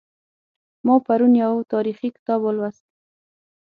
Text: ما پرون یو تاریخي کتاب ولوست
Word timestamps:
ما 0.85 0.95
پرون 1.05 1.33
یو 1.43 1.53
تاریخي 1.73 2.09
کتاب 2.15 2.41
ولوست 2.43 2.83